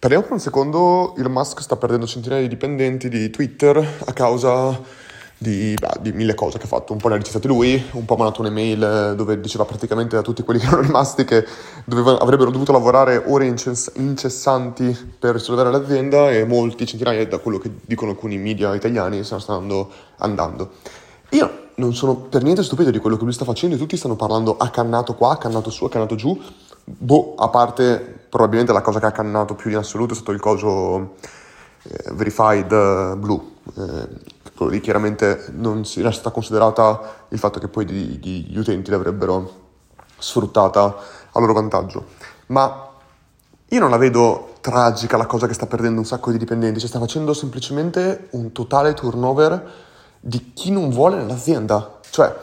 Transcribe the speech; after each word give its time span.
Parliamo 0.00 0.24
per 0.24 0.32
un 0.32 0.40
secondo, 0.40 1.14
Elon 1.18 1.30
Musk 1.30 1.60
sta 1.60 1.76
perdendo 1.76 2.06
centinaia 2.06 2.40
di 2.40 2.48
dipendenti 2.48 3.10
di 3.10 3.28
Twitter 3.28 3.76
a 3.76 4.12
causa 4.14 4.80
di, 5.36 5.74
beh, 5.78 6.00
di, 6.00 6.12
mille 6.12 6.34
cose 6.34 6.56
che 6.56 6.64
ha 6.64 6.68
fatto. 6.68 6.94
Un 6.94 6.98
po' 6.98 7.08
ne 7.08 7.14
ha 7.14 7.16
registrati 7.18 7.46
lui, 7.46 7.84
un 7.90 8.06
po' 8.06 8.14
ha 8.14 8.16
mandato 8.16 8.40
un'email 8.40 9.12
dove 9.14 9.38
diceva 9.42 9.66
praticamente 9.66 10.16
a 10.16 10.22
tutti 10.22 10.42
quelli 10.42 10.58
che 10.58 10.68
erano 10.68 10.80
rimasti 10.80 11.26
che 11.26 11.44
dovevano, 11.84 12.16
avrebbero 12.16 12.50
dovuto 12.50 12.72
lavorare 12.72 13.22
ore 13.26 13.44
incess- 13.44 13.92
incessanti 13.96 15.16
per 15.18 15.34
risollevare 15.34 15.70
l'azienda 15.70 16.30
e 16.30 16.46
molti, 16.46 16.86
centinaia, 16.86 17.26
da 17.26 17.36
quello 17.36 17.58
che 17.58 17.70
dicono 17.84 18.12
alcuni 18.12 18.38
media 18.38 18.74
italiani, 18.74 19.18
ne 19.18 19.24
stanno 19.24 19.90
andando. 20.16 20.70
Io 21.32 21.68
non 21.74 21.94
sono 21.94 22.16
per 22.16 22.42
niente 22.42 22.62
stupito 22.62 22.90
di 22.90 23.00
quello 23.00 23.18
che 23.18 23.24
lui 23.24 23.34
sta 23.34 23.44
facendo 23.44 23.76
e 23.76 23.78
tutti 23.78 23.98
stanno 23.98 24.16
parlando 24.16 24.56
accannato 24.56 25.12
qua, 25.12 25.32
accannato 25.32 25.68
su, 25.68 25.84
accannato 25.84 26.14
giù. 26.14 26.40
Boh, 26.86 27.34
a 27.36 27.48
parte 27.48 28.19
probabilmente 28.30 28.72
la 28.72 28.80
cosa 28.80 29.00
che 29.00 29.06
ha 29.06 29.12
cannato 29.12 29.54
più 29.54 29.70
in 29.70 29.76
assoluto 29.76 30.12
è 30.12 30.16
stato 30.16 30.30
il 30.30 30.40
coso 30.40 31.16
eh, 31.82 32.12
verified 32.12 32.70
uh, 32.70 33.16
blue. 33.18 33.42
Eh, 33.76 34.08
quello 34.56 34.72
lì 34.72 34.80
chiaramente 34.80 35.46
non 35.52 35.84
si 35.84 36.00
era 36.00 36.10
stata 36.10 36.30
considerata 36.30 37.24
il 37.28 37.38
fatto 37.38 37.58
che 37.58 37.68
poi 37.68 37.86
gli 37.88 38.58
utenti 38.58 38.90
l'avrebbero 38.90 39.68
sfruttata 40.18 40.96
a 41.32 41.40
loro 41.40 41.52
vantaggio. 41.52 42.04
Ma 42.46 42.88
io 43.68 43.80
non 43.80 43.90
la 43.90 43.96
vedo 43.96 44.54
tragica 44.60 45.16
la 45.16 45.26
cosa 45.26 45.46
che 45.46 45.54
sta 45.54 45.66
perdendo 45.66 46.00
un 46.00 46.06
sacco 46.06 46.30
di 46.30 46.38
dipendenti, 46.38 46.78
cioè 46.78 46.88
sta 46.88 46.98
facendo 46.98 47.32
semplicemente 47.32 48.28
un 48.32 48.52
totale 48.52 48.94
turnover 48.94 49.70
di 50.20 50.52
chi 50.52 50.70
non 50.70 50.90
vuole 50.90 51.16
nell'azienda. 51.16 51.98
Cioè, 52.10 52.36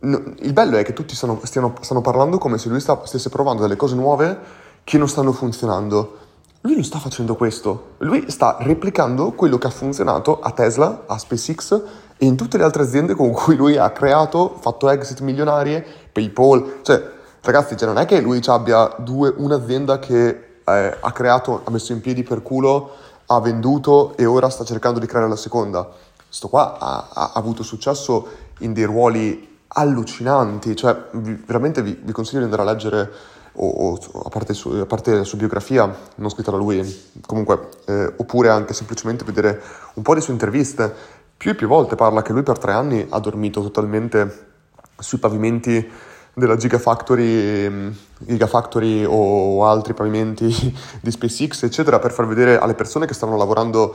no, 0.00 0.34
il 0.38 0.52
bello 0.52 0.76
è 0.76 0.82
che 0.82 0.92
tutti 0.92 1.14
stanno, 1.14 1.40
stiano, 1.44 1.74
stanno 1.80 2.00
parlando 2.00 2.38
come 2.38 2.58
se 2.58 2.68
lui 2.68 2.80
sta, 2.80 3.00
stesse 3.04 3.28
provando 3.28 3.62
delle 3.62 3.76
cose 3.76 3.94
nuove 3.94 4.38
che 4.84 4.98
non 4.98 5.08
stanno 5.08 5.32
funzionando. 5.32 6.18
Lui 6.62 6.74
non 6.74 6.84
sta 6.84 6.98
facendo 6.98 7.34
questo, 7.34 7.94
lui 7.98 8.30
sta 8.30 8.56
replicando 8.60 9.32
quello 9.32 9.58
che 9.58 9.66
ha 9.66 9.70
funzionato 9.70 10.38
a 10.38 10.52
Tesla, 10.52 11.04
a 11.06 11.18
SpaceX 11.18 11.82
e 12.16 12.24
in 12.24 12.36
tutte 12.36 12.56
le 12.56 12.62
altre 12.62 12.82
aziende 12.82 13.14
con 13.14 13.32
cui 13.32 13.56
lui 13.56 13.76
ha 13.76 13.90
creato, 13.90 14.56
fatto 14.60 14.88
exit 14.88 15.20
milionarie, 15.20 15.84
PayPal, 16.12 16.80
cioè 16.82 17.02
ragazzi, 17.40 17.76
cioè 17.76 17.88
non 17.88 17.98
è 17.98 18.04
che 18.04 18.20
lui 18.20 18.40
abbia 18.46 18.94
due, 18.98 19.34
un'azienda 19.36 19.98
che 19.98 20.28
eh, 20.64 20.96
ha 21.00 21.12
creato, 21.12 21.62
ha 21.64 21.70
messo 21.72 21.92
in 21.92 22.00
piedi 22.00 22.22
per 22.22 22.42
culo, 22.42 22.90
ha 23.26 23.40
venduto 23.40 24.16
e 24.16 24.24
ora 24.24 24.48
sta 24.48 24.64
cercando 24.64 25.00
di 25.00 25.06
creare 25.06 25.28
la 25.28 25.36
seconda. 25.36 25.88
Sto 26.28 26.48
qua 26.48 26.78
ha, 26.78 27.08
ha 27.12 27.32
avuto 27.34 27.64
successo 27.64 28.26
in 28.58 28.72
dei 28.72 28.84
ruoli 28.84 29.51
allucinanti, 29.74 30.76
cioè 30.76 31.08
veramente 31.12 31.82
vi, 31.82 31.98
vi 32.02 32.12
consiglio 32.12 32.38
di 32.38 32.44
andare 32.44 32.62
a 32.62 32.72
leggere 32.72 33.10
o, 33.52 33.66
o 33.66 34.22
a, 34.24 34.28
parte 34.28 34.54
su, 34.54 34.70
a, 34.70 34.86
parte 34.86 35.14
la 35.14 35.24
sua 35.24 35.38
biografia, 35.38 35.94
non 36.16 36.30
scritta 36.30 36.50
da 36.50 36.56
lui, 36.56 37.10
comunque, 37.26 37.68
eh, 37.86 38.12
oppure 38.16 38.48
anche 38.48 38.74
semplicemente 38.74 39.24
vedere 39.24 39.62
un 39.94 40.02
po' 40.02 40.14
di 40.14 40.20
sue 40.20 40.32
interviste. 40.32 41.20
Più 41.36 41.50
e 41.50 41.54
più 41.54 41.66
volte 41.66 41.96
parla 41.96 42.22
che 42.22 42.32
lui 42.32 42.42
per 42.42 42.58
tre 42.58 42.72
anni 42.72 43.04
ha 43.08 43.18
dormito 43.18 43.62
totalmente 43.62 44.50
sui 44.98 45.18
pavimenti 45.18 45.90
della 46.34 46.56
Gigafactory, 46.56 47.68
mm, 47.68 47.90
Gigafactory 48.18 49.04
o 49.04 49.66
altri 49.66 49.92
pavimenti 49.92 50.46
di 51.00 51.10
SpaceX, 51.10 51.64
eccetera, 51.64 51.98
per 51.98 52.12
far 52.12 52.26
vedere 52.26 52.58
alle 52.58 52.74
persone 52.74 53.06
che 53.06 53.14
stavano 53.14 53.38
lavorando 53.38 53.94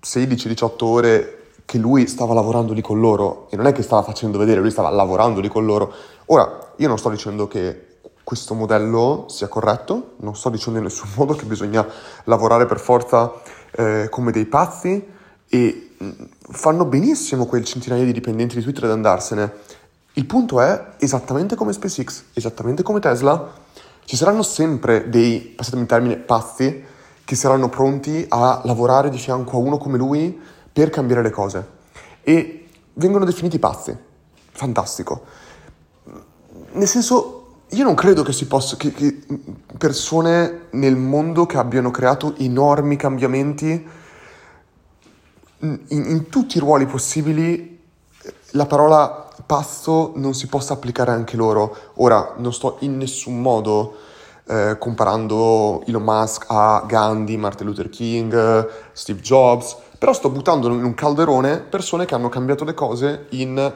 16-18 0.00 0.84
ore 0.84 1.37
che 1.68 1.76
lui 1.76 2.06
stava 2.06 2.32
lavorando 2.32 2.72
lì 2.72 2.80
con 2.80 2.98
loro 2.98 3.46
e 3.50 3.56
non 3.56 3.66
è 3.66 3.72
che 3.72 3.82
stava 3.82 4.00
facendo 4.00 4.38
vedere, 4.38 4.62
lui 4.62 4.70
stava 4.70 4.88
lavorando 4.88 5.40
lì 5.40 5.48
con 5.48 5.66
loro. 5.66 5.92
Ora, 6.28 6.72
io 6.76 6.88
non 6.88 6.96
sto 6.96 7.10
dicendo 7.10 7.46
che 7.46 7.98
questo 8.24 8.54
modello 8.54 9.26
sia 9.28 9.48
corretto, 9.48 10.12
non 10.20 10.34
sto 10.34 10.48
dicendo 10.48 10.78
in 10.78 10.86
nessun 10.86 11.10
modo 11.14 11.34
che 11.34 11.44
bisogna 11.44 11.86
lavorare 12.24 12.64
per 12.64 12.80
forza 12.80 13.34
eh, 13.72 14.08
come 14.10 14.32
dei 14.32 14.46
pazzi 14.46 15.06
e 15.46 15.90
mm, 16.02 16.10
fanno 16.52 16.86
benissimo 16.86 17.44
quel 17.44 17.66
centinaia 17.66 18.02
di 18.02 18.12
dipendenti 18.12 18.56
di 18.56 18.62
Twitter 18.62 18.84
ad 18.84 18.92
andarsene. 18.92 19.52
Il 20.14 20.24
punto 20.24 20.62
è 20.62 20.92
esattamente 20.96 21.54
come 21.54 21.74
SpaceX, 21.74 22.22
esattamente 22.32 22.82
come 22.82 23.00
Tesla, 23.00 23.46
ci 24.06 24.16
saranno 24.16 24.42
sempre 24.42 25.10
dei, 25.10 25.52
passatemi 25.54 25.82
il 25.82 25.88
termine, 25.88 26.16
pazzi 26.16 26.82
che 27.26 27.34
saranno 27.36 27.68
pronti 27.68 28.24
a 28.26 28.62
lavorare 28.64 29.10
di 29.10 29.18
fianco 29.18 29.58
a 29.58 29.60
uno 29.60 29.76
come 29.76 29.98
lui 29.98 30.56
per 30.78 30.90
cambiare 30.90 31.22
le 31.22 31.30
cose 31.30 31.68
e 32.22 32.68
vengono 32.92 33.24
definiti 33.24 33.58
pazzi. 33.58 33.96
Fantastico. 34.52 35.24
Nel 36.70 36.86
senso, 36.86 37.62
io 37.70 37.82
non 37.82 37.96
credo 37.96 38.22
che 38.22 38.32
si 38.32 38.46
possa, 38.46 38.76
che, 38.76 38.92
che 38.92 39.24
persone 39.76 40.66
nel 40.70 40.94
mondo 40.94 41.46
che 41.46 41.56
abbiano 41.56 41.90
creato 41.90 42.36
enormi 42.36 42.94
cambiamenti 42.94 43.88
in, 45.58 45.80
in, 45.88 46.28
tutti 46.28 46.58
i 46.58 46.60
ruoli 46.60 46.86
possibili, 46.86 47.80
la 48.52 48.66
parola 48.66 49.30
pazzo 49.44 50.12
non 50.14 50.32
si 50.32 50.46
possa 50.46 50.74
applicare 50.74 51.10
anche 51.10 51.36
loro. 51.36 51.76
Ora, 51.94 52.34
non 52.36 52.52
sto 52.52 52.76
in 52.82 52.98
nessun 52.98 53.40
modo 53.40 53.96
eh, 54.46 54.76
comparando 54.78 55.82
Elon 55.86 56.04
Musk 56.04 56.44
a 56.46 56.84
Gandhi, 56.86 57.36
Martin 57.36 57.66
Luther 57.66 57.90
King, 57.90 58.68
Steve 58.92 59.20
Jobs, 59.20 59.76
però 59.98 60.12
sto 60.12 60.30
buttando 60.30 60.68
in 60.68 60.84
un 60.84 60.94
calderone 60.94 61.58
persone 61.58 62.04
che 62.04 62.14
hanno 62.14 62.28
cambiato 62.28 62.64
le 62.64 62.74
cose 62.74 63.26
in 63.30 63.72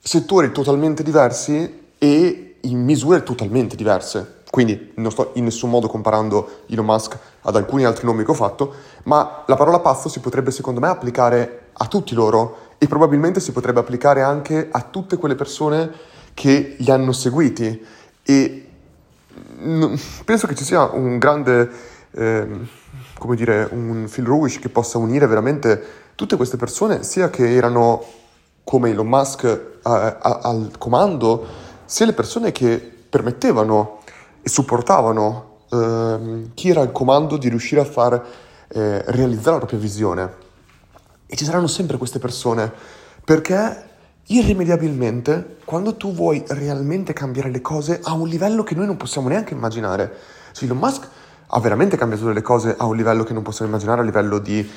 settori 0.00 0.52
totalmente 0.52 1.02
diversi 1.02 1.92
e 1.98 2.56
in 2.60 2.82
misure 2.82 3.22
totalmente 3.22 3.76
diverse. 3.76 4.42
Quindi 4.50 4.92
non 4.96 5.10
sto 5.10 5.32
in 5.34 5.44
nessun 5.44 5.68
modo 5.68 5.88
comparando 5.88 6.60
Elon 6.68 6.84
Musk 6.84 7.18
ad 7.42 7.56
alcuni 7.56 7.84
altri 7.84 8.06
nomi 8.06 8.24
che 8.24 8.30
ho 8.30 8.34
fatto, 8.34 8.72
ma 9.04 9.42
la 9.46 9.56
parola 9.56 9.80
pazzo 9.80 10.08
si 10.08 10.20
potrebbe 10.20 10.50
secondo 10.50 10.80
me 10.80 10.88
applicare 10.88 11.70
a 11.72 11.86
tutti 11.86 12.14
loro 12.14 12.58
e 12.78 12.86
probabilmente 12.86 13.40
si 13.40 13.50
potrebbe 13.50 13.80
applicare 13.80 14.22
anche 14.22 14.68
a 14.70 14.80
tutte 14.82 15.16
quelle 15.16 15.34
persone 15.34 15.90
che 16.34 16.76
li 16.78 16.90
hanno 16.90 17.12
seguiti. 17.12 17.84
E 18.22 18.68
penso 20.24 20.46
che 20.46 20.54
ci 20.54 20.64
sia 20.64 20.84
un 20.84 21.18
grande, 21.18 21.68
eh, 22.16 22.46
come 23.18 23.36
dire, 23.36 23.68
un 23.70 24.06
fil 24.08 24.24
rouge 24.24 24.58
che 24.58 24.68
possa 24.68 24.98
unire 24.98 25.26
veramente 25.26 25.82
tutte 26.14 26.36
queste 26.36 26.56
persone, 26.56 27.02
sia 27.02 27.30
che 27.30 27.54
erano 27.54 28.04
come 28.62 28.90
Elon 28.90 29.06
Musk 29.06 29.44
eh, 29.44 29.80
al 29.82 30.70
comando, 30.78 31.46
sia 31.84 32.06
le 32.06 32.12
persone 32.12 32.52
che 32.52 32.78
permettevano 33.08 34.00
e 34.42 34.48
supportavano 34.48 35.58
eh, 35.70 36.50
chi 36.54 36.70
era 36.70 36.80
al 36.80 36.92
comando 36.92 37.36
di 37.36 37.48
riuscire 37.48 37.80
a 37.80 37.84
far 37.84 38.12
eh, 38.68 39.02
realizzare 39.06 39.52
la 39.52 39.58
propria 39.58 39.78
visione. 39.78 40.42
E 41.26 41.36
ci 41.36 41.44
saranno 41.44 41.66
sempre 41.66 41.96
queste 41.96 42.18
persone, 42.18 42.72
perché 43.24 43.92
irrimediabilmente, 44.26 45.58
quando 45.64 45.96
tu 45.96 46.12
vuoi 46.12 46.42
realmente 46.48 47.12
cambiare 47.12 47.50
le 47.50 47.60
cose 47.60 48.00
a 48.02 48.12
un 48.12 48.28
livello 48.28 48.62
che 48.62 48.74
noi 48.74 48.86
non 48.86 48.96
possiamo 48.96 49.28
neanche 49.28 49.54
immaginare, 49.54 50.16
cioè 50.52 50.64
Elon 50.64 50.78
Musk 50.78 51.08
ha 51.46 51.60
veramente 51.60 51.96
cambiato 51.96 52.30
le 52.30 52.42
cose 52.42 52.74
a 52.76 52.86
un 52.86 52.96
livello 52.96 53.24
che 53.24 53.32
non 53.32 53.42
possiamo 53.42 53.70
immaginare, 53.70 54.00
a 54.00 54.04
livello 54.04 54.38
di 54.38 54.68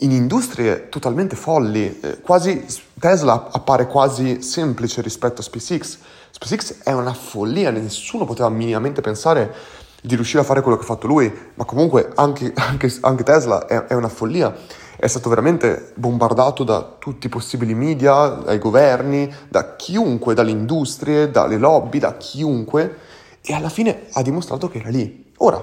in 0.00 0.10
industrie 0.10 0.88
totalmente 0.88 1.36
folli, 1.36 2.00
eh, 2.00 2.20
quasi 2.20 2.64
Tesla 2.98 3.48
appare 3.50 3.86
quasi 3.86 4.42
semplice 4.42 5.00
rispetto 5.00 5.40
a 5.40 5.44
SpaceX. 5.44 5.98
SpaceX 6.30 6.82
è 6.82 6.92
una 6.92 7.14
follia, 7.14 7.70
nessuno 7.70 8.26
poteva 8.26 8.48
minimamente 8.50 9.00
pensare 9.00 9.54
di 10.02 10.14
riuscire 10.14 10.42
a 10.42 10.44
fare 10.44 10.60
quello 10.60 10.76
che 10.76 10.82
ha 10.82 10.86
fatto 10.86 11.06
lui, 11.06 11.32
ma 11.54 11.64
comunque 11.64 12.12
anche, 12.14 12.52
anche, 12.56 12.92
anche 13.00 13.22
Tesla 13.22 13.66
è, 13.66 13.86
è, 13.86 13.94
una 13.94 14.08
follia. 14.08 14.54
È 14.98 15.06
stato 15.06 15.28
veramente 15.28 15.92
bombardato 15.94 16.62
da 16.62 16.96
tutti 16.98 17.26
i 17.26 17.30
possibili 17.30 17.74
media, 17.74 18.28
dai 18.28 18.58
governi, 18.58 19.32
da 19.48 19.76
chiunque, 19.76 20.34
dalle 20.34 20.50
industrie, 20.50 21.30
dalle 21.30 21.58
lobby, 21.58 21.98
da 21.98 22.16
chiunque, 22.16 22.98
e 23.42 23.54
alla 23.54 23.68
fine 23.68 24.06
ha 24.12 24.22
dimostrato 24.22 24.68
che 24.68 24.78
era 24.78 24.88
lì. 24.88 25.32
Ora, 25.38 25.62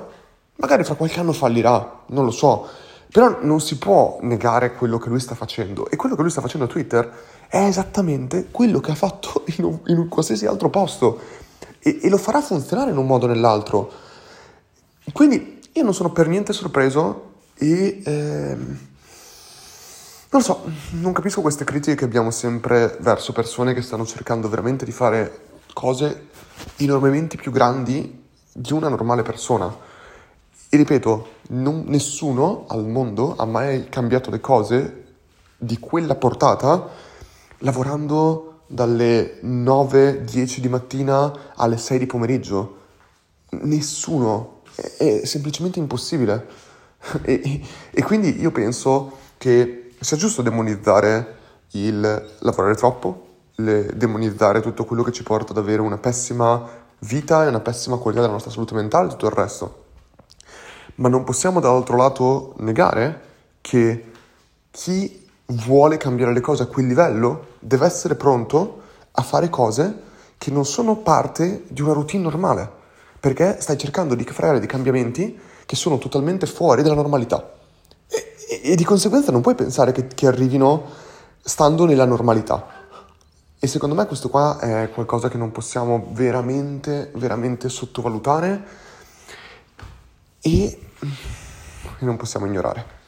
magari 0.56 0.84
fra 0.84 0.96
qualche 0.96 1.19
anno 1.19 1.34
fallirà, 1.34 2.04
non 2.07 2.25
lo 2.25 2.31
so, 2.31 2.68
però 3.12 3.38
non 3.42 3.62
si 3.62 3.78
può 3.78 4.18
negare 4.22 4.74
quello 4.74 4.98
che 4.98 5.10
lui 5.10 5.19
sta 5.19 5.36
facendo. 5.36 5.88
E 5.89 5.95
quello 5.95 6.16
che 6.16 6.22
lui 6.22 6.31
sta 6.31 6.42
facendo 6.42 6.66
a 6.66 6.69
Twitter 6.69 7.12
è 7.48 7.63
esattamente 7.63 8.48
quello 8.50 8.80
che 8.80 8.92
ha 8.92 8.95
fatto 8.95 9.44
in 9.57 9.66
un, 9.66 9.80
in 9.86 10.00
un 10.00 10.07
qualsiasi 10.07 10.48
altro 10.48 10.69
posto. 10.69 11.19
E, 11.80 12.00
e, 12.01 12.10
lo 12.10 12.18
farà 12.18 12.42
funzionare 12.42 12.92
in 12.92 12.98
un 12.98 13.06
modo 13.06 13.25
o 13.25 13.30
nell'altro. 13.30 13.92
Quindi 15.12 15.60
io 15.74 15.83
non 15.83 15.94
sono 15.94 16.12
per 16.12 16.28
niente 16.28 16.54
sorpreso 16.54 17.33
e... 17.56 18.01
Ehm, 18.04 18.80
non 20.33 20.42
so, 20.42 20.63
non 20.94 21.13
capisco 21.13 21.42
queste 21.42 21.63
critiche 21.63 21.94
che 21.95 22.06
abbiamo 22.06 22.31
sempre 22.31 22.98
verso 23.01 23.33
persone 23.33 23.75
che 23.75 23.83
stanno 23.83 24.04
cercando 24.04 24.50
veramente 24.50 24.83
di 24.83 24.92
fare 24.92 25.42
cose 25.74 26.30
enormemente 26.78 27.38
più 27.38 27.51
grandi 27.51 28.24
di 28.51 28.74
una 28.74 28.89
normale 28.89 29.22
persona. 29.22 29.92
E 30.74 30.75
ripeto, 30.75 31.28
non, 31.50 31.84
nessuno 31.86 32.66
al 32.68 32.88
mondo 32.88 33.36
ha 33.38 33.46
mai 33.46 33.90
cambiato 33.90 34.31
le 34.31 34.40
cose 34.40 35.04
di 35.56 35.78
quella 35.78 36.16
portata 36.16 36.90
lavorando 37.60 38.62
dalle 38.66 39.40
9-10 39.44 40.58
di 40.58 40.70
mattina 40.70 41.54
alle 41.58 41.78
6 41.78 42.00
di 42.00 42.06
pomeriggio. 42.08 42.78
Nessuno. 43.52 44.62
È, 44.74 45.22
è 45.22 45.25
semplicemente 45.25 45.78
impossibile. 45.78 46.48
e, 47.22 47.62
e 47.92 48.02
quindi 48.02 48.42
io 48.42 48.50
penso 48.50 49.18
che 49.38 49.92
sia 50.00 50.18
giusto 50.18 50.42
demonizzare 50.42 51.36
il 51.74 52.31
lavorare 52.40 52.74
troppo, 52.74 53.28
demonizzare 53.58 54.60
tutto 54.60 54.86
quello 54.86 55.04
che 55.04 55.12
ci 55.12 55.22
porta 55.22 55.52
ad 55.52 55.60
avere 55.60 55.81
una 55.84 56.00
pessima 56.00 56.68
vita 57.02 57.46
e 57.46 57.50
una 57.50 57.60
pessima 57.60 57.98
qualità 57.98 58.22
della 58.22 58.34
nostra 58.34 58.50
salute 58.50 58.74
mentale 58.74 59.06
e 59.06 59.10
tutto 59.12 59.28
il 59.28 59.34
resto. 59.34 59.81
Ma 60.95 61.10
non 61.10 61.24
possiamo 61.24 61.60
dall'altro 61.60 61.98
lato 61.98 62.54
negare 62.57 63.22
che 63.62 64.12
chi 64.72 65.28
vuole 65.48 65.98
cambiare 65.98 66.34
le 66.34 66.42
cose 66.42 66.63
a 66.63 66.68
quel 66.68 66.88
livello 66.88 67.48
deve 67.60 67.86
essere 67.86 68.16
pronto 68.16 68.81
a 69.12 69.22
fare 69.22 69.50
cose 69.50 70.01
che 70.38 70.51
non 70.51 70.66
sono 70.66 70.98
parte 70.98 71.63
di 71.68 71.81
una 71.81 71.94
routine 71.94 72.24
normale, 72.24 72.69
perché 73.19 73.57
stai 73.60 73.78
cercando 73.78 74.16
di 74.16 74.24
creare 74.24 74.60
dei 74.60 74.68
cambiamenti 74.68 75.40
che 75.66 75.75
sono 75.75 75.98
totalmente 75.98 76.45
fuori 76.45 76.81
dalla 76.81 76.95
normalità. 76.95 77.51
E, 78.07 78.36
e, 78.50 78.72
e 78.72 78.75
di 78.75 78.84
conseguenza 78.84 79.31
non 79.31 79.42
puoi 79.42 79.56
pensare 79.56 79.92
che, 79.92 80.07
che 80.07 80.28
arrivino 80.28 80.84
stando 81.42 81.86
nella 81.86 82.06
normalità. 82.06 82.81
E 83.60 83.68
secondo 83.68 83.95
me 83.95 84.06
questo 84.06 84.28
qua 84.28 84.60
è 84.60 84.90
qualcosa 84.94 85.30
che 85.30 85.38
non 85.38 85.51
possiamo 85.51 86.07
veramente, 86.12 87.12
veramente 87.16 87.69
sottovalutare 87.69 88.62
e 90.45 90.78
non 92.00 92.18
possiamo 92.18 92.45
ignorare. 92.45 93.03